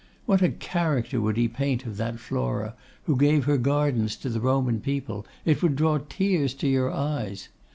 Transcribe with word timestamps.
What 0.25 0.41
a 0.41 0.49
character 0.49 1.21
would 1.21 1.37
he 1.37 1.47
paint 1.47 1.85
of 1.85 1.97
that 1.97 2.17
Flora 2.19 2.73
who 3.03 3.15
gave 3.15 3.45
her 3.45 3.57
gardens 3.59 4.15
to 4.15 4.29
the 4.29 4.39
Roman 4.41 4.79
people! 4.81 5.27
It 5.45 5.61
would 5.61 5.75
draw 5.75 5.99
tears 5.99 6.55
to 6.55 6.67
your 6.67 6.89
eyes. 6.91 7.49